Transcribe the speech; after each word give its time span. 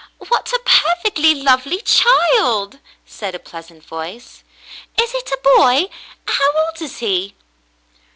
"What 0.29 0.51
a 0.51 0.59
perfectly 0.65 1.35
lovely 1.35 1.79
child!" 1.79 2.79
said 3.05 3.35
a 3.35 3.39
pleasant 3.39 3.83
voice. 3.85 4.43
"Is 4.99 5.13
it 5.13 5.29
a 5.29 5.39
boy.? 5.57 5.89
How 6.25 6.51
old 6.57 6.81
is 6.81 6.97
he.?" 6.97 7.35